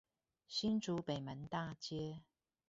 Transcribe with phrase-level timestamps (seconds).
[0.47, 2.23] 新竹北門大街